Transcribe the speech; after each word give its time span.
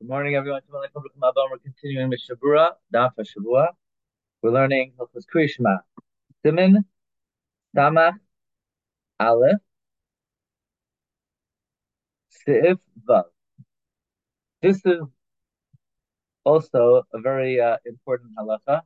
Good 0.00 0.10
morning, 0.10 0.36
everyone. 0.36 0.60
We're 0.70 1.58
continuing 1.58 2.10
with 2.10 2.20
Shabura, 2.20 2.68
Daf 2.94 3.14
Shabura. 3.18 3.70
We're 4.42 4.52
learning 4.52 4.92
Hilchos 4.96 5.24
Krishma. 5.26 5.80
Siman, 6.46 6.84
Samach, 7.76 8.14
Aleph, 9.18 9.58
Siv, 12.30 12.78
Vav. 13.08 13.24
This 14.62 14.86
is 14.86 15.02
also 16.44 17.02
a 17.12 17.18
very 17.20 17.60
uh, 17.60 17.78
important 17.84 18.30
halacha, 18.38 18.82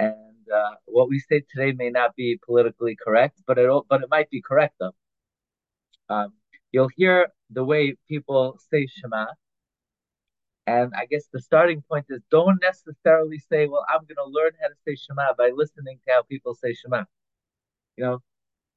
and 0.00 0.50
uh, 0.52 0.74
what 0.86 1.08
we 1.08 1.20
say 1.20 1.44
today 1.54 1.70
may 1.70 1.90
not 1.90 2.16
be 2.16 2.40
politically 2.44 2.96
correct, 2.96 3.40
but 3.46 3.56
it 3.56 3.70
but 3.88 4.02
it 4.02 4.10
might 4.10 4.30
be 4.30 4.42
correct 4.42 4.74
though. 4.80 4.96
Um, 6.08 6.32
you'll 6.72 6.90
hear 6.96 7.28
the 7.50 7.64
way 7.64 7.94
people 8.08 8.58
say 8.68 8.88
Shema, 8.88 9.26
and 10.66 10.92
I 10.96 11.06
guess 11.06 11.28
the 11.32 11.40
starting 11.40 11.82
point 11.88 12.06
is 12.08 12.20
don't 12.30 12.60
necessarily 12.60 13.38
say, 13.38 13.66
well, 13.66 13.84
I'm 13.88 14.00
going 14.00 14.16
to 14.16 14.24
learn 14.24 14.52
how 14.60 14.68
to 14.68 14.74
say 14.86 14.96
Shema 14.96 15.34
by 15.38 15.50
listening 15.54 15.98
to 16.06 16.12
how 16.12 16.22
people 16.22 16.54
say 16.54 16.74
Shema. 16.74 17.04
You 17.96 18.04
know, 18.04 18.22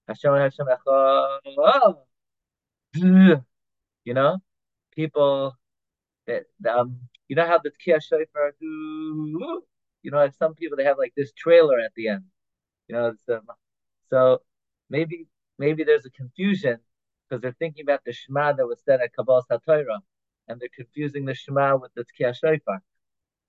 Hashem, 0.07 0.33
Hashem. 0.33 0.67
You 4.05 4.13
know, 4.13 4.37
people 4.95 5.57
that, 6.27 6.43
um, 6.69 6.99
you 7.27 7.35
know 7.35 7.45
how 7.45 7.59
the 7.59 7.71
Tkiyah 7.71 8.01
Shofar 8.03 8.53
you 8.61 10.11
know, 10.11 10.29
some 10.37 10.53
people, 10.55 10.77
they 10.77 10.85
have 10.85 10.97
like 10.97 11.13
this 11.17 11.31
trailer 11.33 11.79
at 11.79 11.91
the 11.95 12.09
end. 12.09 12.23
You 12.87 12.95
know, 12.95 13.13
um, 13.29 13.41
so 14.09 14.41
maybe, 14.89 15.27
maybe 15.57 15.83
there's 15.83 16.05
a 16.05 16.11
confusion 16.11 16.77
because 17.27 17.41
they're 17.41 17.55
thinking 17.59 17.83
about 17.83 18.01
the 18.05 18.13
Shema 18.13 18.53
that 18.53 18.65
was 18.65 18.79
said 18.85 19.01
at 19.01 19.11
Kabbalas 19.17 19.43
Torah 19.65 19.99
and 20.49 20.59
they're 20.59 20.69
confusing 20.75 21.25
the 21.25 21.35
Shema 21.35 21.77
with 21.77 21.93
the 21.93 22.03
Tkiyah 22.03 22.35
Shofar. 22.35 22.81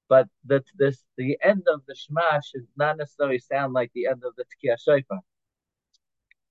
But 0.08 0.28
the, 0.44 0.62
this, 0.76 1.02
the 1.16 1.38
end 1.42 1.64
of 1.72 1.80
the 1.86 1.94
Shema 1.94 2.40
should 2.40 2.66
not 2.76 2.98
necessarily 2.98 3.38
sound 3.38 3.72
like 3.72 3.90
the 3.94 4.06
end 4.06 4.22
of 4.24 4.34
the 4.36 4.44
Tkiyah 4.44 4.78
Shofar. 4.78 5.20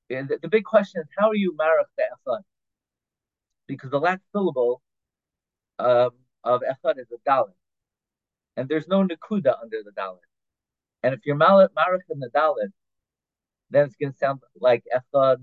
The, 0.10 0.40
the, 0.42 0.48
big 0.48 0.64
question 0.64 1.02
is, 1.02 1.08
how 1.18 1.30
are 1.30 1.36
you 1.36 1.56
marach 1.60 1.86
the 1.96 2.04
Echad? 2.04 2.42
Because 3.68 3.92
the 3.92 4.00
last 4.00 4.22
syllable 4.32 4.82
um, 5.78 6.12
of 6.44 6.62
Echad 6.62 6.98
is 6.98 7.12
a 7.12 7.30
Dalit. 7.30 7.54
And 8.58 8.68
there's 8.68 8.88
no 8.88 9.06
Nakuda 9.06 9.54
under 9.62 9.84
the 9.86 9.92
Dalit. 9.92 10.18
And 11.04 11.14
if 11.14 11.20
you're 11.26 11.38
marach 11.38 12.00
in 12.10 12.20
the 12.20 12.30
Dalit, 12.36 12.72
then 13.70 13.86
it's 13.86 13.96
going 13.98 14.14
to 14.14 14.18
sound 14.18 14.40
like 14.60 14.84
Echad 14.92 15.38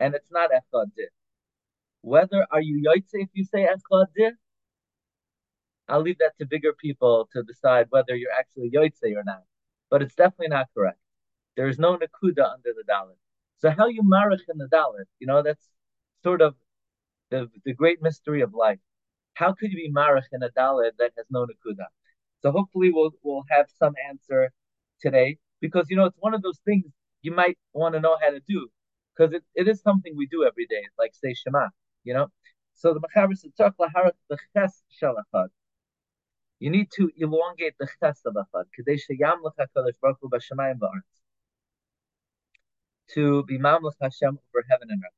and 0.00 0.14
it's 0.16 0.32
not 0.32 0.50
Echad 0.50 0.90
whether 2.02 2.46
are 2.50 2.60
you 2.60 2.82
Yoitze 2.86 3.14
if 3.14 3.28
you 3.32 3.44
say 3.44 3.66
Echad 3.66 4.32
I'll 5.88 6.00
leave 6.00 6.18
that 6.18 6.36
to 6.38 6.46
bigger 6.46 6.72
people 6.72 7.28
to 7.32 7.42
decide 7.42 7.86
whether 7.90 8.14
you're 8.14 8.32
actually 8.32 8.70
Yoitze 8.70 9.16
or 9.16 9.24
not. 9.24 9.42
But 9.90 10.02
it's 10.02 10.14
definitely 10.14 10.48
not 10.48 10.68
correct. 10.74 10.98
There 11.56 11.68
is 11.68 11.78
no 11.78 11.96
Nakuda 11.96 12.52
under 12.54 12.72
the 12.74 12.84
Dalit. 12.88 13.18
So 13.58 13.70
how 13.70 13.88
you 13.88 14.02
marich 14.02 14.48
in 14.48 14.58
the 14.58 14.68
Dalit, 14.68 15.04
you 15.18 15.26
know, 15.26 15.42
that's 15.42 15.66
sort 16.22 16.40
of 16.40 16.54
the, 17.30 17.50
the 17.64 17.74
great 17.74 18.02
mystery 18.02 18.40
of 18.40 18.54
life. 18.54 18.78
How 19.34 19.52
could 19.52 19.70
you 19.70 19.76
be 19.76 19.92
marich 19.92 20.26
in 20.32 20.42
a 20.42 20.50
Dalit 20.50 20.92
that 20.98 21.12
has 21.16 21.26
no 21.30 21.46
Nakuda? 21.46 21.86
So 22.42 22.50
hopefully 22.50 22.90
we'll 22.92 23.12
we'll 23.22 23.44
have 23.50 23.66
some 23.78 23.94
answer 24.08 24.50
today 25.00 25.38
because 25.60 25.86
you 25.90 25.96
know 25.96 26.06
it's 26.06 26.18
one 26.18 26.34
of 26.34 26.42
those 26.42 26.58
things 26.64 26.86
you 27.22 27.32
might 27.32 27.58
want 27.72 27.94
to 27.94 28.00
know 28.00 28.16
how 28.20 28.30
to 28.30 28.40
do 28.48 28.68
because 29.14 29.32
it, 29.32 29.44
it 29.54 29.68
is 29.68 29.80
something 29.80 30.14
we 30.16 30.26
do 30.26 30.44
every 30.44 30.66
day, 30.66 30.82
like 30.98 31.12
say 31.14 31.34
Shema 31.34 31.68
you 32.04 32.14
know. 32.14 32.28
So 32.74 32.94
the 32.94 33.00
Mechaber 33.00 33.36
said, 33.36 33.52
the 33.56 34.38
ches 34.56 34.82
shalachad. 35.00 35.48
You 36.58 36.70
need 36.70 36.90
to 36.92 37.10
elongate 37.16 37.74
the 37.78 37.88
ches 38.00 38.20
of 38.24 38.34
achad. 38.34 38.64
Kadesh 38.76 39.06
yam 39.10 39.42
l'chakadosh 39.42 39.98
baruch 40.00 40.18
hu 40.20 40.28
b'shamayim 40.28 40.78
ba'aretz. 40.78 41.20
To 43.14 43.42
be 43.44 43.58
mamlech 43.58 43.94
Hashem 44.00 44.38
over 44.38 44.64
heaven 44.70 44.88
and 44.90 45.02
earth. 45.04 45.12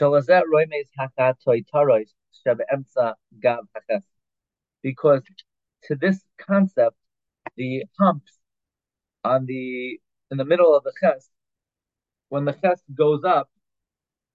Shalazet 0.00 0.44
roimes 0.52 0.88
hakat 0.98 1.34
toitarois 1.46 2.08
shebe'emtza 2.46 3.14
gav 3.40 3.66
haches. 3.74 4.04
Because 4.82 5.22
to 5.84 5.96
this 5.96 6.24
concept, 6.38 6.96
the 7.56 7.84
humps 7.98 8.38
on 9.24 9.46
the 9.46 10.00
in 10.30 10.38
the 10.38 10.44
middle 10.44 10.74
of 10.74 10.84
the 10.84 10.92
ches, 11.00 11.28
when 12.28 12.44
the 12.44 12.52
ches 12.52 12.80
goes 12.94 13.24
up, 13.24 13.50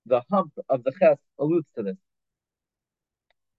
the 0.07 0.21
hump 0.31 0.53
of 0.69 0.83
the 0.83 0.91
ches 0.99 1.17
alludes 1.39 1.67
to 1.75 1.83
this. 1.83 1.97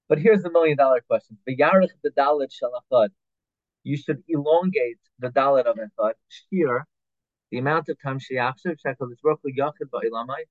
But 0.09 0.19
here's 0.19 0.43
the 0.43 0.51
million 0.51 0.77
dollar 0.77 1.03
question. 1.07 1.39
the 1.47 1.57
V'yarich 1.57 1.91
the 2.03 2.11
dalit 2.11 2.51
shalachad. 2.51 3.11
You 3.85 3.97
should 3.97 4.23
elongate 4.29 4.99
the 5.19 5.29
dalit 5.29 5.65
of 5.65 5.77
echad. 5.77 6.15
Shir, 6.29 6.85
the 7.51 7.59
amount 7.59 7.89
of 7.89 8.01
time 8.03 8.19
sheyachshav 8.19 8.79
shekel 8.81 9.11
is 9.13 9.19
roughly 9.23 9.55
yachid 9.59 9.91
ba'ilamai, 9.93 10.45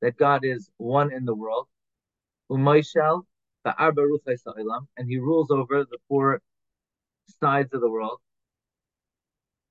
that 0.00 0.16
God 0.16 0.44
is 0.44 0.70
one 0.78 1.12
in 1.12 1.24
the 1.26 1.34
world. 1.34 1.68
Umayshel 2.50 3.22
ba'arba 3.66 4.06
ruchai 4.10 4.38
sa'ilam, 4.40 4.88
and 4.96 5.08
He 5.08 5.18
rules 5.18 5.50
over 5.50 5.84
the 5.84 5.98
four 6.08 6.40
sides 7.40 7.72
of 7.74 7.80
the 7.82 7.90
world. 7.90 8.18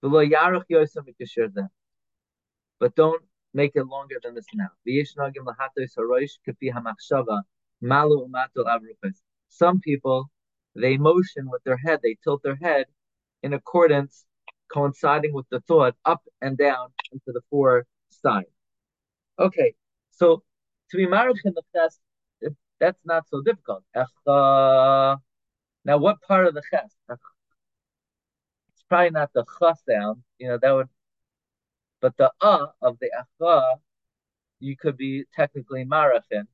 V'lo 0.04 0.28
yarich 0.30 0.66
yosem 0.70 1.70
But 2.80 2.96
don't 2.96 3.24
make 3.54 3.72
it 3.76 3.86
longer 3.86 4.16
than 4.24 4.36
this 4.36 4.46
now. 4.54 4.70
Some 9.50 9.80
people, 9.82 10.30
they 10.76 10.98
motion 10.98 11.50
with 11.50 11.64
their 11.64 11.78
head, 11.78 12.00
they 12.02 12.16
tilt 12.24 12.42
their 12.44 12.56
head 12.56 12.86
in 13.44 13.54
accordance, 13.54 14.26
coinciding 14.72 15.34
with 15.34 15.48
the 15.50 15.60
thought, 15.62 15.96
up 16.06 16.22
and 16.42 16.58
down 16.58 16.94
into 17.12 17.32
the 17.34 17.42
four 17.50 17.86
sides. 18.10 18.48
Okay, 19.38 19.74
so 20.12 20.44
to 20.92 20.98
be 20.98 21.08
married 21.08 21.38
in 21.44 21.54
the 21.54 21.64
chest, 21.76 22.00
that's 22.80 23.04
not 23.06 23.28
so 23.30 23.42
difficult. 23.42 23.84
Now, 25.84 25.98
what 25.98 26.22
part 26.22 26.48
of 26.48 26.54
the 26.54 26.62
chest? 26.72 26.96
It's 27.10 28.84
probably 28.88 29.10
not 29.10 29.34
the 29.34 29.44
ch 29.44 29.64
sound. 29.90 30.24
You 30.38 30.50
know, 30.50 30.58
that 30.62 30.72
would 30.72 30.88
but 32.02 32.18
the 32.18 32.32
uh 32.42 32.68
of 32.82 32.98
the 33.00 33.10
acha, 33.42 33.78
you 34.60 34.76
could 34.76 34.98
be 34.98 35.26
technically 35.34 35.86
marachin. 35.86 36.48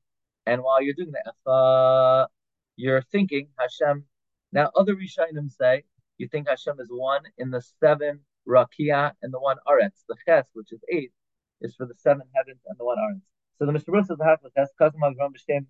And 0.46 0.62
while 0.62 0.82
you're 0.82 0.94
doing 0.94 1.12
the 1.12 1.32
acha, 1.46 2.28
you're 2.76 3.02
thinking 3.02 3.48
Hashem. 3.58 4.04
Now, 4.52 4.70
other 4.76 4.94
Rishonim 4.94 5.50
say 5.50 5.84
you 6.18 6.28
think 6.28 6.48
Hashem 6.48 6.78
is 6.80 6.88
one 6.90 7.22
in 7.38 7.50
the 7.50 7.62
seven 7.80 8.20
rakia 8.46 9.12
and 9.22 9.32
the 9.32 9.40
one 9.40 9.56
aretz. 9.66 10.04
The 10.08 10.16
ches, 10.26 10.46
which 10.52 10.72
is 10.72 10.80
eight, 10.90 11.12
is 11.60 11.74
for 11.76 11.86
the 11.86 11.94
seven 11.96 12.22
heavens 12.34 12.60
and 12.66 12.78
the 12.78 12.84
one 12.84 12.98
aretz. 12.98 13.22
So 13.58 13.66
the 13.66 13.72
Mishnah 13.72 13.92
Brura 13.92 14.06
says 14.06 14.18
the 14.18 14.24
half 14.24 14.42
of 14.44 14.52
ches, 14.54 14.70
kasam 14.80 15.00
agrom 15.02 15.32
b'shem 15.34 15.66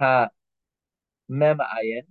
ha 0.00 0.28
mem 1.28 1.58
ayin. 1.58 2.02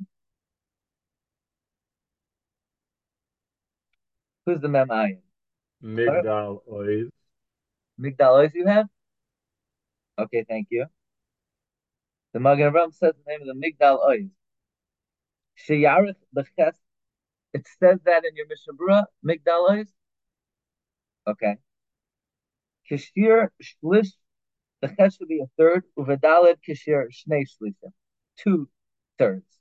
Who's 4.45 4.59
the 4.61 4.69
mem 4.69 4.87
ayin? 4.89 5.19
Migdal 5.83 6.61
Oiz. 6.71 7.09
Migdal 7.99 8.39
Oiz 8.39 8.53
you 8.53 8.67
have? 8.67 8.87
Okay, 10.17 10.45
thank 10.47 10.67
you. 10.69 10.85
The 12.33 12.39
Magen 12.39 12.71
Avraham 12.71 12.93
says 12.93 13.13
the 13.13 13.31
name 13.31 13.41
of 13.41 13.47
the 13.47 13.53
Migdal 13.53 14.05
Oiz. 14.05 14.29
Sheyarich 15.67 16.15
Beches. 16.33 16.75
It 17.53 17.65
says 17.79 17.99
that 18.05 18.25
in 18.25 18.35
your 18.35 18.47
Mishnah 18.47 18.73
Brura, 18.73 19.05
Migdal 19.25 19.69
Oiz? 19.69 19.87
Okay. 21.27 21.57
Kishir 22.89 23.49
Shlish, 23.61 24.13
the 24.81 24.87
Ches 24.87 25.15
should 25.15 25.27
be 25.27 25.41
a 25.41 25.47
third, 25.57 25.83
Uvedaled 25.97 26.57
Kishir 26.67 27.07
Shnei 27.09 27.45
Shlishim. 27.45 27.91
Two 28.37 28.69
thirds. 29.17 29.58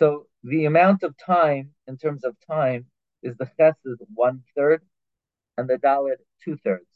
So 0.00 0.28
the 0.42 0.64
amount 0.64 1.02
of 1.02 1.14
time, 1.18 1.72
in 1.86 1.98
terms 1.98 2.24
of 2.24 2.34
time, 2.50 2.86
is 3.22 3.36
the 3.36 3.44
ches 3.58 3.76
is 3.84 3.98
one 4.14 4.42
third, 4.56 4.80
and 5.58 5.68
the 5.68 5.76
dalit 5.76 6.20
two 6.42 6.56
thirds. 6.56 6.88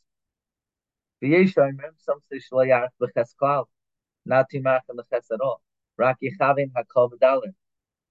The 1.21 1.35
yeshayim 1.35 1.79
some 1.99 2.21
say 2.23 2.39
shlayach 2.39 2.89
b'ches 2.99 3.35
klal, 3.39 3.67
not 4.25 4.47
timach 4.51 4.89
in 4.89 4.97
the 4.97 5.05
ches 5.13 5.31
at 5.31 5.43
all. 5.43 5.61
Rak 5.99 6.17
yichavim 6.23 6.73
hakol 6.73 7.11
v'dalit. 7.13 7.53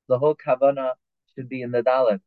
The 0.09 0.19
whole 0.19 0.35
kavana 0.35 0.91
should 1.33 1.49
be 1.49 1.63
in 1.63 1.71
the 1.71 1.81
dalit. 1.81 2.19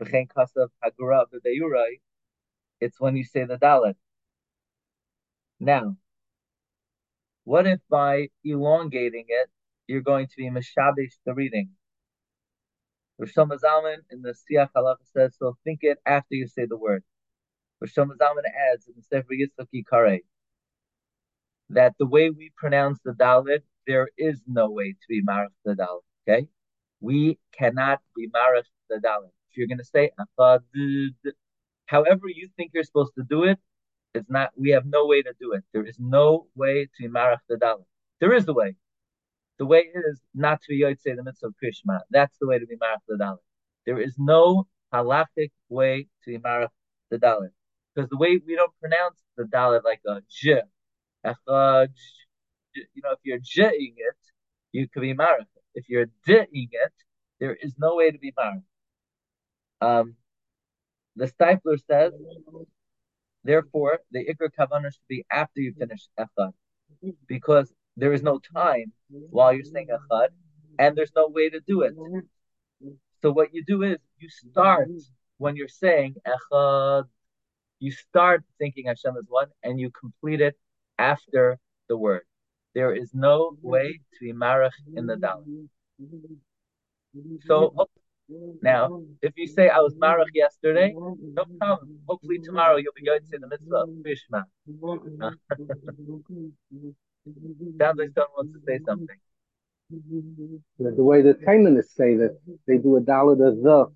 V'chein 0.00 0.28
kasav 0.28 0.68
hagura 0.84 1.24
v'beyurai. 1.34 1.98
It's 2.80 3.00
when 3.00 3.16
you 3.16 3.24
say 3.24 3.42
the 3.46 3.58
dalit. 3.58 3.96
Now, 5.58 5.96
what 7.42 7.66
if 7.66 7.80
by 7.90 8.28
elongating 8.44 9.24
it, 9.26 9.50
you're 9.86 10.00
going 10.00 10.26
to 10.26 10.36
be 10.36 10.50
mishabish 10.50 11.14
the 11.26 11.34
reading? 11.34 11.70
Rishon 13.20 13.50
Zalman 13.50 13.98
in 14.10 14.22
the 14.22 14.34
Siach 14.34 14.70
Halacha 14.76 15.04
says, 15.12 15.36
so 15.38 15.56
think 15.64 15.80
it 15.82 15.98
after 16.06 16.34
you 16.34 16.48
say 16.48 16.66
the 16.66 16.76
word. 16.76 17.04
Rishon 17.84 18.08
Zalman 18.16 18.46
adds 18.72 18.88
in 18.88 18.94
the 18.96 19.02
Sefer 19.02 19.34
Yitzchak 19.34 19.68
Yikare, 19.74 20.20
that 21.70 21.94
the 21.98 22.06
way 22.06 22.30
we 22.30 22.50
pronounce 22.56 23.00
the 23.04 23.12
Dalit, 23.12 23.62
there 23.86 24.08
is 24.16 24.40
no 24.46 24.70
way 24.70 24.92
to 24.92 25.06
be 25.08 25.22
Marach 25.22 25.52
the 25.64 25.74
Dalit. 25.74 26.02
Okay? 26.28 26.46
We 27.00 27.38
cannot 27.56 28.00
be 28.16 28.28
Marach 28.28 28.66
the 28.88 28.96
Dalit. 28.96 29.32
If 29.50 29.56
you're 29.56 29.66
going 29.66 29.78
to 29.78 29.84
say, 29.84 30.10
however 31.86 32.28
you 32.28 32.48
think 32.56 32.72
you're 32.74 32.84
supposed 32.84 33.14
to 33.18 33.24
do 33.28 33.44
it, 33.44 33.58
it's 34.14 34.28
not, 34.30 34.50
we 34.56 34.70
have 34.70 34.86
no 34.86 35.06
way 35.06 35.22
to 35.22 35.32
do 35.40 35.52
it. 35.52 35.64
There 35.72 35.84
is 35.84 35.98
no 35.98 36.46
way 36.54 36.84
to 36.84 36.90
be 36.98 37.08
Marach 37.08 37.40
the 37.48 37.56
Dalit. 37.56 37.84
There 38.20 38.32
is 38.32 38.46
a 38.48 38.52
way. 38.52 38.76
The 39.58 39.66
way 39.66 39.80
is 39.94 40.20
not 40.34 40.60
to 40.62 40.68
be 40.68 40.80
Yotze 40.80 41.04
the 41.04 41.22
mitzvah 41.22 41.48
of 41.48 41.54
Krishma. 41.62 42.00
That's 42.10 42.36
the 42.40 42.46
way 42.46 42.58
to 42.58 42.66
be 42.66 42.76
Marach 42.76 43.02
the 43.06 43.16
Dalit. 43.16 43.38
There 43.86 44.00
is 44.00 44.14
no 44.18 44.66
halachic 44.92 45.50
way 45.68 46.08
to 46.24 46.30
be 46.30 46.38
Marach 46.38 46.70
the 47.10 47.18
Dalit. 47.18 47.50
Because 47.94 48.08
the 48.10 48.16
way 48.16 48.40
we 48.44 48.56
don't 48.56 48.72
pronounce 48.80 49.22
the 49.36 49.44
Dalit 49.44 49.84
like 49.84 50.00
a 50.06 50.22
J, 50.30 50.62
you 52.74 53.02
know, 53.02 53.12
if 53.12 53.18
you're 53.22 53.38
J'ing 53.38 53.94
it, 53.96 54.16
you 54.72 54.88
could 54.88 55.02
be 55.02 55.14
Marach. 55.14 55.46
If 55.74 55.88
you're 55.88 56.06
D'ing 56.26 56.68
it, 56.72 56.92
there 57.38 57.54
is 57.54 57.74
no 57.78 57.96
way 57.96 58.10
to 58.10 58.18
be 58.18 58.32
Marach. 58.32 58.62
Um, 59.80 60.16
the 61.16 61.26
Steipler 61.26 61.78
says, 61.86 62.12
therefore, 63.44 64.00
the 64.10 64.24
Ikar 64.24 64.48
Kavanah 64.58 64.92
should 64.92 65.08
be 65.08 65.24
after 65.30 65.60
you 65.60 65.74
finish 65.78 66.08
Echad. 66.18 66.52
Because 67.26 67.72
there 67.96 68.12
is 68.12 68.22
no 68.22 68.40
time 68.54 68.92
while 69.08 69.52
you're 69.52 69.64
saying 69.64 69.88
Echad, 69.88 70.28
and 70.78 70.96
there's 70.96 71.12
no 71.14 71.28
way 71.28 71.50
to 71.50 71.60
do 71.66 71.82
it. 71.82 71.94
So 73.22 73.30
what 73.32 73.54
you 73.54 73.64
do 73.64 73.82
is 73.82 73.98
you 74.18 74.28
start 74.28 74.88
when 75.38 75.56
you're 75.56 75.68
saying 75.68 76.14
Echad, 76.26 77.04
you 77.78 77.90
start 77.90 78.44
thinking 78.58 78.86
Hashem 78.86 79.16
is 79.16 79.26
one, 79.28 79.48
and 79.62 79.78
you 79.78 79.90
complete 79.90 80.40
it 80.40 80.56
after 80.98 81.58
the 81.88 81.96
word. 81.96 82.22
There 82.74 82.94
is 82.94 83.10
no 83.12 83.56
way 83.60 84.00
to 84.14 84.18
be 84.20 84.32
marach 84.32 84.70
in 84.96 85.06
the 85.06 85.16
Dalit. 85.16 85.68
So 87.46 87.74
oh, 87.76 87.86
now, 88.62 89.02
if 89.20 89.32
you 89.36 89.46
say 89.46 89.68
I 89.68 89.78
was 89.80 89.94
marach 89.94 90.32
yesterday, 90.32 90.94
no 90.94 91.44
problem. 91.60 91.98
Hopefully 92.08 92.38
tomorrow 92.42 92.76
you'll 92.76 92.94
be 92.96 93.04
going 93.04 93.20
to 93.30 93.38
the 93.38 93.46
mitzvah 93.48 93.84
Krishma. 94.02 94.44
Sounds 97.24 97.98
like 97.98 98.10
someone 98.14 98.30
wants 98.36 98.52
to 98.54 98.60
say 98.66 98.80
something. 98.84 99.16
The 100.78 101.04
way 101.04 101.22
the 101.22 101.34
Taimanists 101.34 101.94
say 101.94 102.16
that 102.16 102.38
they 102.66 102.78
do 102.78 102.96
a 102.96 103.00
Dalit 103.00 103.46
of 103.46 103.62
the. 103.62 103.86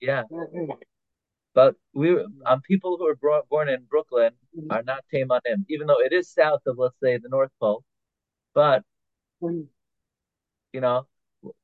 Yeah. 0.00 0.22
But 1.54 1.76
we 1.92 2.18
um, 2.46 2.60
people 2.62 2.96
who 2.98 3.06
are 3.06 3.14
brought, 3.14 3.48
born 3.48 3.68
in 3.68 3.84
Brooklyn 3.88 4.32
are 4.70 4.82
not 4.82 5.04
Teimanim, 5.12 5.64
even 5.68 5.86
though 5.86 6.00
it 6.00 6.12
is 6.12 6.28
south 6.30 6.62
of, 6.66 6.78
let's 6.78 6.98
say, 7.00 7.18
the 7.18 7.28
North 7.28 7.52
Pole. 7.60 7.84
But 8.54 8.82
you 9.40 10.80
know, 10.80 11.06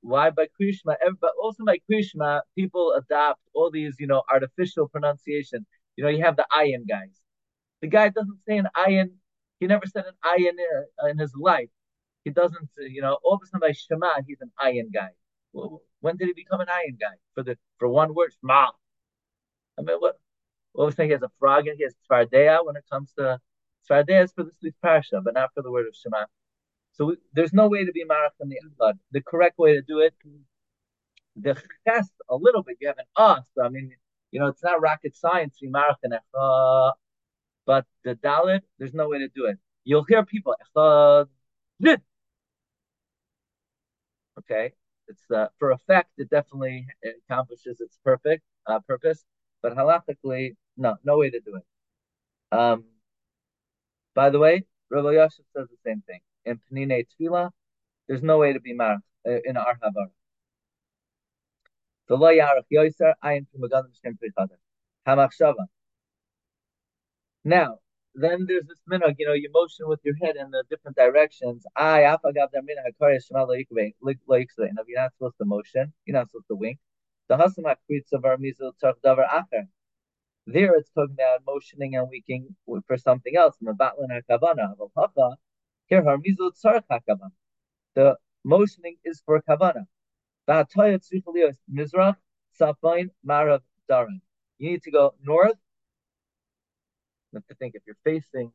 why 0.03 0.31
by 0.31 0.47
Krishma? 0.61 0.95
But 1.21 1.33
also 1.43 1.65
by 1.65 1.79
Krishma, 1.91 2.43
people 2.57 2.93
adopt 2.93 3.41
all 3.55 3.71
these, 3.73 3.97
you 3.99 4.07
know, 4.07 4.23
artificial 4.33 4.89
pronunciation. 4.89 5.67
You 5.97 6.05
know, 6.05 6.11
you 6.11 6.23
have 6.23 6.37
the 6.37 6.47
ayin 6.53 6.87
guys. 6.89 7.21
The 7.81 7.89
guy 7.89 8.11
doesn't 8.11 8.39
say 8.47 8.59
an 8.59 8.69
ayin. 8.77 9.11
He 9.61 9.67
never 9.67 9.87
said 9.87 10.05
an 10.07 10.15
ayin 10.25 10.57
in, 11.11 11.19
his 11.19 11.35
life. 11.35 11.69
He 12.25 12.31
doesn't, 12.31 12.69
you 12.79 13.03
know, 13.03 13.19
all 13.23 13.35
of 13.35 13.41
a 13.43 13.47
sudden 13.47 13.61
by 13.61 13.73
Shema, 13.73 14.23
he's 14.27 14.41
an 14.41 14.51
ayin 14.61 14.93
guy. 14.93 15.11
When 16.01 16.17
did 16.17 16.29
he 16.29 16.33
become 16.35 16.61
an 16.61 16.67
ayin 16.67 16.99
guy? 16.99 17.17
For 17.35 17.43
the 17.43 17.57
for 17.79 17.89
one 17.89 18.15
word, 18.15 18.33
Shema. 18.41 18.69
I 19.79 19.83
mean, 19.83 19.97
what 19.99 20.19
what 20.73 20.87
was 20.87 20.95
saying? 20.95 21.11
He 21.11 21.13
has 21.13 21.23
a 21.23 21.31
frog 21.39 21.67
and 21.67 21.77
he 21.77 21.85
has 21.85 21.95
Tzvardea 22.11 22.65
when 22.65 22.77
it 22.77 22.85
comes 22.91 23.13
to 23.19 23.39
Tzvardea 23.89 24.25
is 24.25 24.33
for 24.33 24.45
this 24.45 24.55
week's 24.63 24.79
parsha, 24.85 25.23
but 25.23 25.35
not 25.35 25.51
for 25.55 25.63
the 25.63 25.71
word 25.71 25.87
of 25.87 25.95
Shema. 25.95 26.25
So 26.93 27.07
we, 27.07 27.17
there's 27.33 27.53
no 27.53 27.69
way 27.69 27.85
to 27.85 27.93
be 27.93 28.05
marach 28.05 28.31
in 28.41 28.49
the 28.49 28.59
echad. 28.65 28.95
The 29.13 29.23
correct 29.23 29.59
way 29.59 29.75
to 29.75 29.83
do 29.83 30.01
it, 30.01 30.15
the 31.37 31.55
ches 31.87 32.11
a 32.29 32.37
little 32.37 32.63
bit. 32.63 32.79
You 32.81 32.89
have 32.89 32.99
an 32.99 33.07
us. 33.17 33.47
I 33.63 33.69
mean, 33.69 33.93
you 34.31 34.41
know, 34.41 34.47
it's 34.47 34.63
not 34.63 34.81
rocket 34.81 35.17
science 35.17 35.59
to 35.59 35.67
be 35.67 35.73
marach 35.73 35.97
in 36.03 36.13
echad, 36.13 36.93
but 37.71 37.87
the 38.03 38.17
dalit, 38.17 38.63
there's 38.79 38.95
no 38.95 39.09
way 39.09 39.19
to 39.19 39.29
do 39.29 39.45
it. 39.47 39.57
You'll 39.85 40.03
hear 40.03 40.25
people. 40.25 40.57
Okay, 44.41 44.73
it's 45.07 45.31
uh, 45.31 45.47
for 45.61 45.71
effect. 45.71 46.11
It 46.19 46.29
definitely 46.31 46.89
accomplishes 47.29 47.81
its 47.81 47.97
perfect 48.05 48.43
uh, 48.67 48.81
purpose. 48.81 49.25
But 49.63 49.77
halachically, 49.77 50.57
no, 50.77 50.97
no 51.05 51.19
way 51.19 51.31
to 51.31 51.39
do 51.39 51.61
it. 51.61 51.65
Um, 52.59 52.87
by 54.17 54.31
the 54.31 54.41
way, 54.41 54.65
Rabbi 54.91 55.13
Yosef 55.13 55.45
says 55.55 55.69
the 55.71 55.77
same 55.87 56.03
thing. 56.09 56.21
In 56.45 56.59
Panine 56.59 57.07
Tfila, 57.11 57.51
there's 58.09 58.25
no 58.25 58.39
way 58.39 58.53
to 58.53 58.61
be 58.61 58.75
marked 58.75 59.05
uh, 59.29 59.39
in 59.45 59.57
our 59.57 59.77
Havar. 59.81 60.11
The 62.09 62.17
lo 62.17 62.31
yarach 62.31 62.67
yoiser 62.73 63.15
ayin 63.23 63.47
kumagadim 63.55 63.95
shem 64.03 64.19
prichada. 64.21 64.57
Hamachshava. 65.07 65.67
Now, 67.45 67.79
then 68.15 68.47
there's 68.47 68.67
this 68.67 68.81
minhag, 68.91 69.15
you 69.19 69.27
know, 69.27 69.33
you 69.33 69.51
motion 69.53 69.89
with 69.89 70.01
your 70.05 70.15
head 70.17 70.37
in 70.37 70.51
the 70.51 70.65
different 70.69 70.97
directions. 70.97 71.65
I 71.77 72.01
afagav 72.01 72.49
minhag 72.55 72.95
if 73.01 73.69
you're 73.71 75.01
not 75.01 75.13
supposed 75.15 75.39
to 75.39 75.45
motion, 75.45 75.93
you're 76.05 76.17
not 76.17 76.29
supposed 76.31 76.49
to 76.49 76.57
wink. 76.57 76.79
The 77.29 77.37
Hasamak 77.37 77.77
of 78.13 78.25
our 78.25 78.37
Mizul 78.37 78.73
Davar 78.83 79.29
Acher. 79.29 79.69
There 80.47 80.75
it's 80.75 80.91
talking 80.91 81.15
about 81.15 81.43
motioning 81.47 81.95
and 81.95 82.09
winking 82.09 82.57
for 82.67 82.97
something 82.99 83.37
else. 83.37 83.57
In 83.61 83.67
the 87.95 88.17
motioning 88.45 88.97
is 89.05 89.23
for 89.25 89.43
Kavana. 89.43 89.87
You 94.59 94.71
need 94.71 94.83
to 94.83 94.91
go 94.91 95.15
north. 95.23 95.57
Have 97.35 97.43
think 97.59 97.75
if 97.75 97.83
you're 97.87 97.97
facing, 98.05 98.53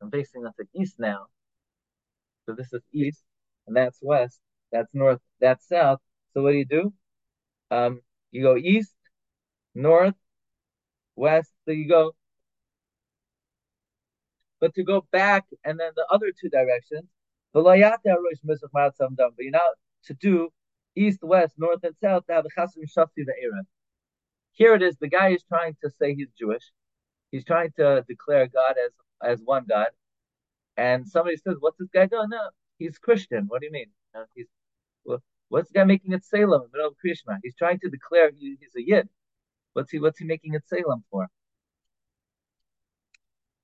I'm 0.00 0.10
facing 0.10 0.42
that's 0.42 0.58
at 0.58 0.66
east 0.74 0.96
now. 0.98 1.26
So 2.46 2.54
this 2.54 2.72
is 2.72 2.82
east, 2.92 3.22
and 3.66 3.76
that's 3.76 3.98
west. 4.00 4.40
That's 4.72 4.88
north. 4.94 5.20
That's 5.40 5.66
south. 5.66 6.00
So 6.32 6.42
what 6.42 6.52
do 6.52 6.58
you 6.58 6.66
do? 6.66 6.92
Um, 7.70 8.00
you 8.30 8.42
go 8.42 8.56
east, 8.56 8.94
north, 9.74 10.14
west, 11.16 11.52
so 11.64 11.72
you 11.72 11.88
go. 11.88 12.12
But 14.60 14.74
to 14.74 14.84
go 14.84 15.06
back 15.12 15.44
and 15.64 15.78
then 15.78 15.92
the 15.94 16.06
other 16.10 16.32
two 16.38 16.48
directions, 16.48 17.08
but 17.52 17.64
you're 19.44 19.50
not 19.52 19.72
to 20.06 20.14
do 20.14 20.50
east, 20.96 21.20
west, 21.22 21.54
north, 21.58 21.80
and 21.84 21.94
south 22.02 22.26
to 22.26 22.32
have 22.34 22.44
the 22.44 22.50
chasim 22.56 22.84
shasi 22.84 23.24
the 23.24 23.34
Arab. 23.44 23.66
Here 24.52 24.74
it 24.74 24.82
is. 24.82 24.96
The 24.96 25.08
guy 25.08 25.28
is 25.30 25.44
trying 25.44 25.76
to 25.82 25.90
say 25.90 26.14
he's 26.14 26.28
Jewish. 26.38 26.64
He's 27.30 27.44
trying 27.44 27.72
to 27.76 28.04
declare 28.08 28.46
God 28.48 28.74
as 28.84 28.92
as 29.22 29.40
one 29.44 29.66
God. 29.68 29.88
And 30.76 31.06
somebody 31.08 31.36
says, 31.36 31.56
"What's 31.60 31.78
this 31.78 31.88
guy 31.92 32.06
doing?" 32.06 32.28
No, 32.30 32.50
he's 32.78 32.98
Christian. 32.98 33.46
What 33.48 33.60
do 33.60 33.66
you 33.66 33.72
mean? 33.72 33.90
He's 34.34 34.46
well, 35.04 35.22
What's 35.48 35.70
the 35.70 35.78
guy 35.78 35.84
making 35.84 36.12
it 36.12 36.24
Salem 36.24 36.62
in 36.62 36.68
the 36.70 36.78
middle 36.78 36.88
of 36.90 36.96
Krishma? 37.04 37.38
He's 37.42 37.56
trying 37.56 37.78
to 37.80 37.88
declare 37.88 38.30
he, 38.30 38.56
he's 38.60 38.74
a 38.76 38.86
Yid. 38.86 39.08
What's 39.72 39.90
he 39.90 39.98
What's 39.98 40.18
he 40.18 40.24
making 40.26 40.54
it 40.54 40.68
Salem 40.68 41.04
for? 41.10 41.28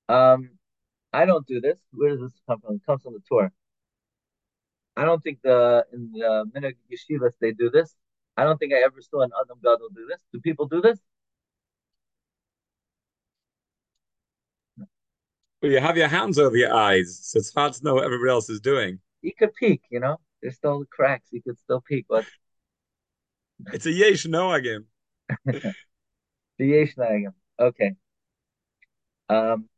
Um, 0.09 0.51
I 1.13 1.25
don't 1.27 1.47
do 1.47 1.61
this. 1.61 1.79
Where 1.93 2.11
does 2.11 2.21
this 2.21 2.41
come 2.49 2.61
from? 2.61 2.77
It 2.77 2.87
comes 2.87 3.03
from 3.03 3.15
the 3.15 3.21
Torah. 3.29 3.53
I 4.97 5.05
don't 5.05 5.23
think 5.23 5.41
the 5.43 5.85
in 5.93 6.11
the 6.13 6.45
minhag 6.55 6.77
yeshivas 6.93 7.33
they 7.41 7.53
do 7.53 7.71
this. 7.71 7.97
I 8.37 8.45
don't 8.45 8.59
think 8.59 8.73
I 8.73 8.83
ever 8.85 9.01
saw 9.01 9.23
an 9.23 9.31
Adam 9.41 9.59
Gadol 9.63 9.89
do 9.95 10.07
this. 10.09 10.21
Do 10.33 10.41
people 10.41 10.67
do 10.67 10.81
this? 10.81 10.99
Well, 15.65 15.73
you 15.73 15.81
have 15.81 15.97
your 15.97 16.09
hands 16.09 16.39
over 16.39 16.55
your 16.55 16.75
eyes, 16.75 17.19
so 17.23 17.39
it's 17.39 17.55
hard 17.55 17.73
to 17.73 17.83
know 17.83 17.95
what 17.95 18.05
everybody 18.05 18.31
else 18.31 18.51
is 18.51 18.61
doing. 18.61 18.99
You 19.23 19.33
could 19.35 19.55
peek, 19.55 19.81
you 19.91 19.99
know. 19.99 20.21
There's 20.43 20.57
still 20.57 20.85
cracks. 20.91 21.29
You 21.31 21.41
could 21.41 21.59
still 21.59 21.81
peek, 21.81 22.05
but 22.07 22.27
it's 23.73 23.87
a 23.87 23.91
yesh 23.91 24.27
noagim. 24.27 24.85
the 25.47 25.73
yesh 26.59 26.95
noagim. 26.97 27.33
Okay. 27.59 27.95
Um, 29.31 29.71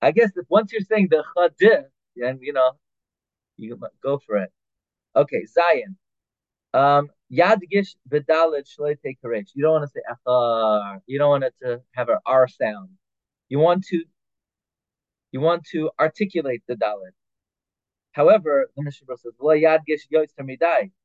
I 0.00 0.12
guess 0.12 0.30
if 0.36 0.46
once 0.48 0.72
you're 0.72 0.82
saying 0.82 1.08
the 1.10 1.24
chadif, 1.36 1.86
then 2.14 2.38
you 2.40 2.52
know 2.52 2.74
you 3.56 3.76
go 4.00 4.20
for 4.24 4.36
it. 4.36 4.52
Okay, 5.16 5.44
Zion. 5.46 5.96
Um, 6.72 7.10
Yadgish 7.32 7.96
v'dalit 8.08 8.68
shleite 8.78 9.18
karesh. 9.24 9.48
You 9.54 9.64
don't 9.64 9.72
want 9.72 9.84
to 9.86 9.90
say 9.92 10.02
achar. 10.08 11.00
You 11.06 11.18
don't 11.18 11.30
want 11.30 11.42
it 11.42 11.54
to 11.64 11.80
have 11.96 12.10
an 12.10 12.18
R 12.24 12.46
sound. 12.46 12.90
You 13.52 13.58
want 13.58 13.84
to. 13.88 14.04
You 15.30 15.42
want 15.42 15.66
to 15.72 15.90
articulate 16.00 16.62
the 16.66 16.74
dalit. 16.74 17.12
However, 18.12 18.70
the 18.74 18.82
Mishnah 18.82 19.14
says, 19.18 19.34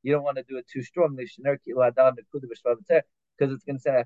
You 0.02 0.12
don't 0.14 0.22
want 0.22 0.38
to 0.38 0.44
do 0.48 0.56
it 0.56 0.66
too 0.66 0.82
strongly 0.82 1.26
because 1.26 1.58
it's 3.52 3.64
going 3.64 3.76
to 3.76 3.82
say. 3.82 4.02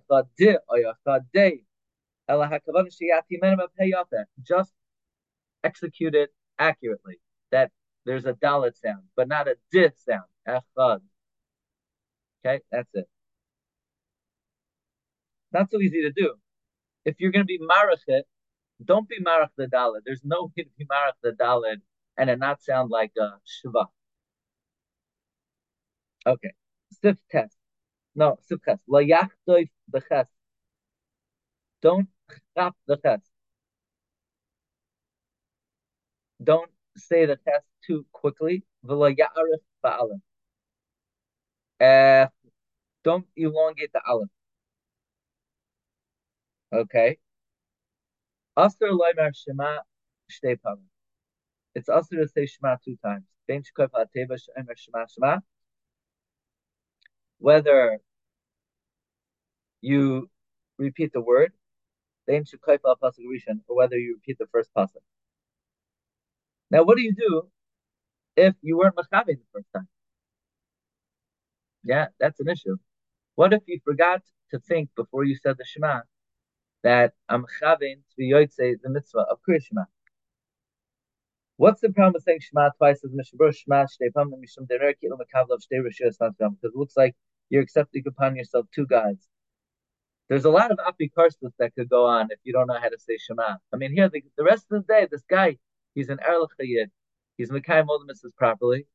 Just 4.43 4.73
execute 5.63 6.17
it 6.17 6.35
accurately. 6.59 7.21
That 7.53 7.71
there's 8.07 8.25
a 8.25 8.33
dalit 8.33 8.77
sound, 8.77 9.05
but 9.15 9.29
not 9.29 9.47
a 9.47 9.57
dith 9.73 9.97
sound. 9.99 10.25
Okay, 12.45 12.61
that's 12.73 12.91
it. 12.95 13.09
Not 15.53 15.71
so 15.71 15.79
easy 15.79 16.03
to 16.03 16.11
do. 16.11 16.35
If 17.05 17.21
you're 17.21 17.31
going 17.31 17.45
to 17.45 17.47
be 17.47 17.61
marachet, 17.61 18.25
don't 18.85 19.09
be 19.09 19.21
marach 19.21 19.51
the 19.57 19.67
dalit. 19.67 20.03
There's 20.05 20.25
no 20.25 20.51
way 20.57 20.65
to 20.65 20.71
be 20.79 20.85
marach 20.87 21.15
the 21.23 21.31
dalit 21.33 21.81
and 22.17 22.31
it 22.31 22.39
not 22.39 22.63
sound 22.63 22.91
like 22.91 23.13
a 23.19 23.39
shiva. 23.45 23.87
Okay, 26.27 26.53
sif 27.01 27.17
test. 27.31 27.57
No, 28.15 28.39
sif 28.43 28.61
test. 28.63 28.83
La 28.89 29.01
yachdoif 29.01 29.71
the 29.89 30.01
ches. 30.01 30.29
Don't 31.83 32.09
chap 32.57 32.75
the 32.87 32.97
ches. 32.97 33.21
Don't 36.43 36.71
say 36.97 37.25
the 37.27 37.37
test 37.37 37.67
too 37.87 38.05
quickly. 38.13 38.65
V'la 38.85 39.17
ya'arif 39.17 39.63
ba'alim. 39.83 40.21
Don't 43.05 43.27
elongate 43.37 43.93
the 43.93 44.03
aleph. 44.05 44.29
Okay. 46.73 47.19
Loimer 48.57 49.33
shema 49.35 49.79
shtei. 50.31 50.59
It's 51.75 51.89
aser 51.89 52.17
to 52.17 52.29
say 52.29 52.47
shema 52.47 52.77
two 52.85 52.97
times. 53.05 53.25
Ben 53.49 53.63
ateva 53.63 54.39
shema 54.77 55.07
shema. 55.07 55.41
Whether 57.39 57.99
you 59.81 60.31
repeat 60.79 61.13
the 61.13 61.21
word, 61.21 61.53
ben 62.27 62.45
shkof 62.45 62.79
al 62.87 62.97
pasuk 62.97 63.27
rishon, 63.27 63.61
or 63.69 63.77
whether 63.77 63.97
you 63.97 64.15
repeat 64.15 64.39
the 64.39 64.47
first 64.47 64.71
pasuk. 64.77 65.03
Now, 66.71 66.85
what 66.85 66.97
do 66.97 67.03
you 67.03 67.13
do 67.15 67.49
if 68.37 68.55
you 68.63 68.79
weren't 68.79 68.97
machabe 68.97 69.27
the 69.27 69.47
first 69.53 69.67
time? 69.75 69.89
Yeah, 71.85 72.07
that's 72.21 72.39
an 72.41 72.49
issue. 72.49 72.77
What 73.35 73.53
if 73.53 73.63
you 73.67 73.81
forgot 73.85 74.23
to 74.51 74.59
think 74.61 74.91
before 74.95 75.25
you 75.25 75.37
said 75.37 75.57
the 75.59 75.65
Shema 75.65 76.03
that 76.83 77.13
I'm 77.29 77.45
chavin 77.61 77.97
to 77.97 78.17
be 78.17 78.31
yoytze 78.31 78.77
the 78.83 78.91
mitzvah 78.91 79.27
of 79.31 79.39
Kriya 79.49 79.63
Shema? 79.65 79.85
What's 81.57 81.81
the 81.81 81.91
problem 81.91 82.15
with 82.15 82.25
saying 82.25 82.41
Shema 82.41 82.71
twice 82.79 83.05
as 83.05 83.13
Mishabur 83.13 83.55
Shema 83.55 83.85
Shtei 83.85 84.11
Derer 84.15 84.95
Because 85.01 86.57
it 86.63 86.77
looks 86.77 86.97
like 86.97 87.15
you're 87.51 87.63
accepting 87.63 88.03
upon 88.07 88.37
yourself 88.37 88.67
two 88.75 88.87
gods. 88.87 89.29
There's 90.29 90.45
a 90.45 90.51
lot 90.51 90.71
of 90.71 90.79
apikarsis 90.79 91.53
that 91.59 91.75
could 91.75 91.89
go 91.89 92.07
on 92.07 92.29
if 92.31 92.39
you 92.45 92.53
don't 92.53 92.67
know 92.67 92.79
how 92.81 92.89
to 92.89 92.99
say 92.99 93.19
Shema. 93.19 93.57
I 93.73 93.77
mean, 93.77 93.93
here 93.93 94.09
the, 94.09 94.23
the 94.37 94.45
rest 94.45 94.67
of 94.71 94.87
the 94.87 94.93
day, 94.93 95.07
this 95.11 95.25
guy 95.29 95.59
he's 95.95 96.09
an 96.09 96.19
Erlich 96.27 96.51
Chayid. 96.61 96.91
He's 97.37 97.51
Mekayim 97.51 97.87
all 97.89 98.03
the 98.05 98.13
mitzvahs 98.13 98.35
properly, 98.37 98.87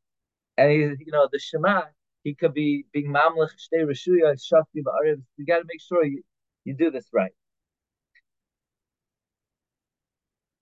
and 0.58 0.72
he's 0.72 1.00
you 1.00 1.12
know 1.12 1.28
the 1.32 1.40
Shema 1.40 1.84
he 2.28 2.36
could 2.36 2.54
be 2.54 2.86
being 2.92 3.08
mamlech 3.08 3.52
shtei 3.64 3.84
reshuya 3.86 4.36
shafti 4.36 4.84
ba'arev. 4.84 5.22
You 5.38 5.46
got 5.46 5.60
to 5.60 5.66
make 5.66 5.82
sure 5.82 6.04
you, 6.04 6.24
you 6.66 6.74
do 6.74 6.92
this 6.92 7.08
right. 7.14 7.32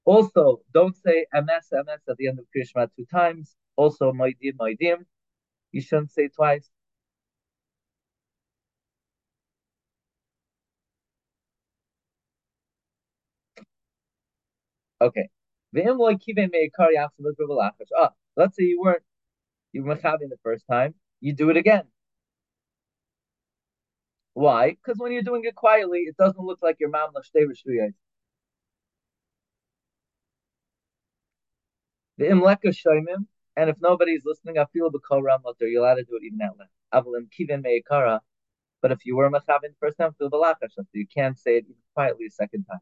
Also, 0.05 0.61
don't 0.73 0.95
say 0.97 1.25
ms 1.33 1.67
ms 1.71 2.01
at 2.09 2.17
the 2.17 2.27
end 2.27 2.39
of 2.39 2.45
Krishma 2.55 2.89
two 2.95 3.05
times. 3.11 3.55
Also, 3.77 4.11
moidim 4.13 4.53
moidim. 4.59 5.05
You 5.71 5.81
shouldn't 5.81 6.11
say 6.11 6.29
twice. 6.29 6.69
Okay. 15.01 15.29
Ah, 17.97 18.11
let's 18.37 18.55
say 18.55 18.63
you 18.63 18.81
weren't 18.81 19.03
you 19.73 19.83
were 19.83 19.95
having 19.95 20.29
the 20.29 20.37
first 20.43 20.65
time 20.69 20.95
you 21.21 21.33
do 21.33 21.49
it 21.49 21.57
again. 21.57 21.83
Why? 24.33 24.71
Because 24.71 24.97
when 24.99 25.11
you're 25.11 25.23
doing 25.23 25.43
it 25.45 25.55
quietly, 25.55 26.01
it 26.01 26.17
doesn't 26.17 26.39
look 26.45 26.59
like 26.61 26.79
your 26.79 26.91
mamla 26.91 27.21
shtei 27.23 27.47
The 32.17 32.25
imleka 32.25 32.67
shoymim, 32.67 33.27
and 33.57 33.69
if 33.69 33.77
nobody's 33.81 34.23
listening, 34.25 34.57
I 34.57 34.65
feel 34.73 34.89
the 34.91 34.99
kol 34.99 35.21
ramoter. 35.21 35.61
You're 35.61 35.83
allowed 35.83 35.95
to 35.95 36.03
do 36.03 36.17
it 36.21 36.23
even 36.25 36.41
out 36.41 36.57
loud. 36.57 36.69
Avalim 36.93 37.27
kivin 37.29 37.63
meikara. 37.63 38.19
But 38.81 38.91
if 38.91 39.05
you 39.05 39.15
were 39.15 39.29
machavin 39.29 39.61
the 39.61 39.75
first 39.79 39.97
time, 39.97 40.13
feel 40.13 40.29
the 40.29 40.55
so 40.69 40.83
you 40.93 41.07
can't 41.07 41.37
say 41.37 41.57
it 41.57 41.65
even 41.65 41.75
quietly 41.93 42.27
a 42.27 42.31
second 42.31 42.65
time. 42.65 42.79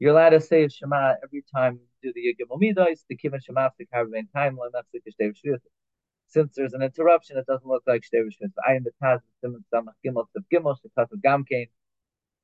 You're 0.00 0.12
allowed 0.12 0.30
to 0.30 0.40
say 0.40 0.68
Shema 0.68 1.14
every 1.22 1.44
time 1.54 1.80
you 2.02 2.12
do 2.12 2.12
the 2.12 2.44
Midos, 2.56 3.04
the 3.08 3.16
Kivin 3.16 3.44
Shema, 3.44 3.68
the 3.78 3.86
Karvain 3.86 4.26
time, 4.34 4.58
since 6.28 6.54
there's 6.54 6.74
an 6.74 6.82
interruption, 6.82 7.38
it 7.38 7.46
doesn't 7.46 7.66
look 7.66 7.82
like 7.86 8.02
Shtei 8.02 8.22
Rishus. 8.22 8.52
I 8.66 8.74
in 8.74 8.84
the 8.84 8.90
Taz, 9.02 9.20
Siman 9.42 9.64
Samach 9.72 9.94
Gimel, 10.04 10.26
Siv 10.36 10.44
Gimel, 10.52 10.76
Shekaf 10.76 11.08
Gamkein. 11.24 11.68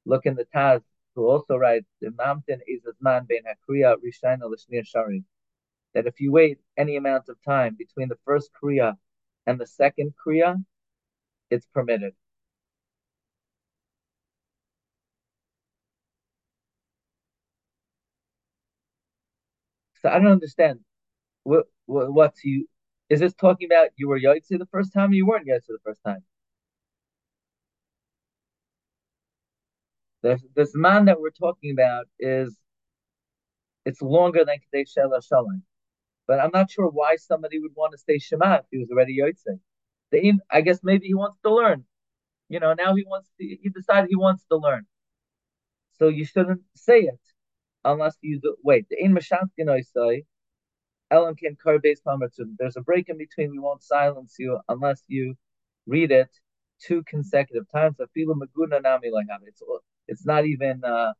Look 0.06 0.24
in 0.26 0.36
the 0.36 0.46
Taz, 0.54 0.80
who 1.14 1.28
also 1.28 1.56
writes, 1.56 1.86
the 2.00 2.10
mountain 2.12 2.60
is 2.66 2.84
as 2.86 2.94
man 3.00 3.26
bein 3.28 3.42
hakriya 3.44 3.96
rishayna 4.04 4.44
l'shnir 4.50 4.86
shari. 4.86 5.24
That 5.94 6.06
if 6.06 6.20
you 6.20 6.32
wait 6.32 6.60
any 6.76 6.96
amount 6.96 7.28
of 7.28 7.42
time 7.42 7.76
between 7.78 8.08
the 8.08 8.18
first 8.24 8.50
kriya 8.62 8.98
and 9.46 9.60
the 9.60 9.66
second 9.66 10.14
kriya, 10.24 10.64
it's 11.50 11.66
permitted. 11.66 12.14
So 20.02 20.08
I 20.10 20.18
don't 20.18 20.28
understand. 20.32 20.80
What, 21.44 21.66
what 21.86 22.12
what's 22.12 22.44
you? 22.44 22.68
Is 23.10 23.20
this 23.20 23.34
talking 23.34 23.68
about 23.68 23.90
you 23.96 24.08
were 24.08 24.20
Yaitse 24.20 24.58
the 24.58 24.66
first 24.70 24.92
time 24.92 25.12
or 25.12 25.14
you 25.14 25.26
weren't 25.26 25.46
Yaitse 25.48 25.68
the 25.68 25.78
first 25.84 26.00
time? 26.04 26.24
This, 30.24 30.40
man 30.74 31.04
that 31.04 31.20
we're 31.20 31.30
talking 31.30 31.72
about 31.72 32.06
is 32.18 32.56
it's 33.84 34.00
longer 34.00 34.42
than 34.44 34.56
Kadesh 34.72 34.94
Shela. 34.94 35.20
But 36.26 36.40
I'm 36.40 36.50
not 36.52 36.70
sure 36.70 36.88
why 36.88 37.16
somebody 37.16 37.58
would 37.58 37.72
want 37.76 37.92
to 37.92 37.98
say 37.98 38.18
Shema 38.18 38.54
if 38.54 38.64
he 38.70 38.78
was 38.78 38.90
already 38.90 39.18
Yaitse. 39.18 39.60
I 40.50 40.62
guess 40.62 40.80
maybe 40.82 41.08
he 41.08 41.14
wants 41.14 41.38
to 41.44 41.54
learn. 41.54 41.84
You 42.48 42.58
know, 42.58 42.72
now 42.72 42.94
he 42.94 43.04
wants 43.06 43.28
to, 43.38 43.44
he 43.46 43.68
decided 43.68 44.08
he 44.08 44.16
wants 44.16 44.46
to 44.50 44.56
learn. 44.56 44.86
So 45.98 46.08
you 46.08 46.24
shouldn't 46.24 46.62
say 46.74 47.00
it 47.00 47.20
unless 47.84 48.16
you 48.22 48.40
do, 48.40 48.56
wait, 48.64 48.88
the 48.88 48.96
in 49.04 49.14
say 49.94 50.24
Elam 51.10 51.36
can 51.36 51.56
base 51.82 52.00
There's 52.58 52.76
a 52.78 52.80
break 52.80 53.10
in 53.10 53.18
between. 53.18 53.50
We 53.50 53.58
won't 53.58 53.82
silence 53.82 54.36
you 54.38 54.58
unless 54.70 55.02
you 55.06 55.34
read 55.86 56.12
it 56.12 56.30
two 56.80 57.02
consecutive 57.04 57.70
times. 57.70 57.96
It's 57.98 59.62
it's 60.08 60.24
not 60.26 60.46
even 60.46 60.82
uh, 60.84 61.12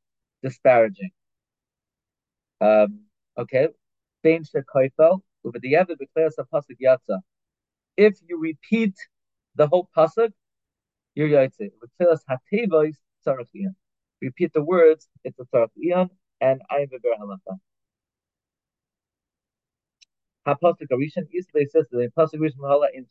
disparaging. 0.42 1.10
Um, 2.60 3.00
okay. 3.38 3.68
If 7.96 8.14
you 8.26 8.40
repeat 8.40 8.94
the 9.56 9.66
whole 9.66 9.88
pasuk, 9.96 10.32
you're 11.14 11.28
yaitze. 11.28 11.70
Repeat 14.22 14.52
the 14.54 14.62
words, 14.62 15.08
it's 15.24 15.38
a 15.38 15.44
tzarach 15.44 16.10
and 16.40 16.62
Ayin 16.72 16.88
Biur 16.88 17.18
Halacha. 17.20 17.58
HaPasuk 20.46 20.86
says 21.70 21.86
the 21.90 22.10
Pasuk 22.16 22.50
Mahala 22.58 22.88
in. 22.94 23.06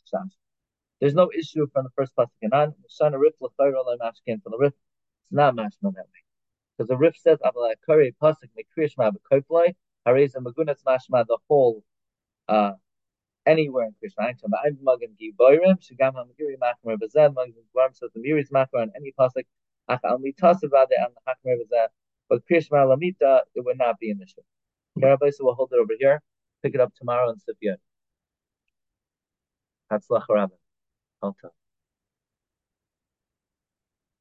There's 1.00 1.16
no 1.16 1.30
issue 1.38 1.68
from 1.74 1.86
the 1.86 1.90
first 1.96 2.16
Pasuk 2.16 2.30
and 2.42 2.54
on. 2.54 2.74
Shana 2.90 3.20
Rif 3.20 3.34
from 3.40 3.50
the 3.58 4.58
Rif. 4.60 4.74
It's 5.24 5.32
not 5.32 5.56
mashma 5.56 5.94
that 5.94 6.06
way. 6.06 6.24
Because 6.78 6.90
the 6.90 6.98
Rif 6.98 7.16
says, 7.18 7.40
Avalai 7.46 7.74
Kari 7.86 8.16
Pasuk 8.22 8.50
Mekriyash 8.58 8.98
Ma 8.98 9.12
B'koiflai, 9.12 9.74
Hareza 10.08 10.38
Magunatz 10.38 10.84
Mashma, 10.84 11.26
the 11.28 11.38
whole, 11.48 11.84
uh, 12.48 12.74
anywhere 13.46 13.88
in 13.88 13.96
Krishma. 14.04 14.34
I'm 14.66 14.78
Magen 14.82 15.16
Giborim, 15.22 15.78
Shigam 15.80 16.14
HaMagiri 16.14 16.58
Machmer 16.62 16.98
Bazed, 16.98 17.36
Magan 17.36 17.54
Gvarm 17.76 17.96
says 17.96 18.10
the 18.14 18.22
Miri's 18.22 18.50
Machmer 18.50 18.82
on 18.82 18.92
any 18.96 19.14
Pasuk, 19.20 19.46
Ach 19.90 20.00
Al 20.04 20.20
Mitasa 20.20 20.64
Vade 20.64 20.98
on 21.04 21.14
the 21.14 21.22
Hachmer 21.28 21.58
Bazed, 21.58 21.88
but 22.30 22.42
Krishma 22.50 22.88
Lamita, 22.88 23.42
it 23.56 23.64
would 23.64 23.78
not 23.78 24.00
be 24.00 24.12
an 24.12 24.22
issue. 24.22 24.42
Okay, 25.02 25.32
so 25.32 25.46
we'll 25.46 25.56
hold 25.56 25.72
it 25.74 25.80
over 25.80 25.94
here. 26.00 26.22
Pick 26.62 26.76
it 26.76 26.82
up 26.82 26.94
tomorrow 26.96 27.30
in 27.32 27.38
Sifyat. 27.38 27.78
Hatzlach 29.92 30.26
Rabbi. 30.30 30.56